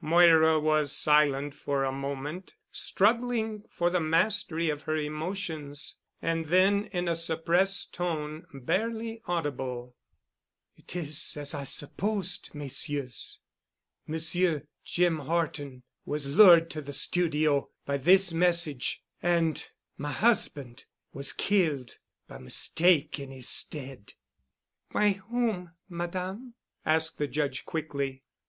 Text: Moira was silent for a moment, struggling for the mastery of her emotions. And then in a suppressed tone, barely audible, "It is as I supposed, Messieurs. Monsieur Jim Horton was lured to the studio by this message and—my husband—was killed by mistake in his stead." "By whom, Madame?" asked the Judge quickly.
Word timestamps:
Moira 0.00 0.60
was 0.60 0.94
silent 0.94 1.54
for 1.56 1.82
a 1.82 1.90
moment, 1.90 2.54
struggling 2.70 3.64
for 3.68 3.90
the 3.90 3.98
mastery 3.98 4.70
of 4.70 4.82
her 4.82 4.94
emotions. 4.94 5.96
And 6.22 6.46
then 6.46 6.84
in 6.92 7.08
a 7.08 7.16
suppressed 7.16 7.94
tone, 7.94 8.46
barely 8.54 9.20
audible, 9.24 9.96
"It 10.76 10.94
is 10.94 11.36
as 11.36 11.52
I 11.52 11.64
supposed, 11.64 12.54
Messieurs. 12.54 13.40
Monsieur 14.06 14.68
Jim 14.84 15.18
Horton 15.18 15.82
was 16.04 16.28
lured 16.28 16.70
to 16.70 16.80
the 16.80 16.92
studio 16.92 17.68
by 17.84 17.96
this 17.96 18.32
message 18.32 19.02
and—my 19.20 20.12
husband—was 20.12 21.32
killed 21.32 21.98
by 22.28 22.38
mistake 22.38 23.18
in 23.18 23.32
his 23.32 23.48
stead." 23.48 24.12
"By 24.92 25.14
whom, 25.28 25.72
Madame?" 25.88 26.54
asked 26.86 27.18
the 27.18 27.26
Judge 27.26 27.64
quickly. 27.64 28.22